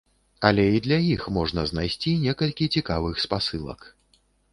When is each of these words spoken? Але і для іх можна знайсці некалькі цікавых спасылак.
Але 0.47 0.63
і 0.75 0.79
для 0.85 0.97
іх 1.15 1.25
можна 1.35 1.65
знайсці 1.71 2.13
некалькі 2.23 2.69
цікавых 2.77 3.21
спасылак. 3.25 3.87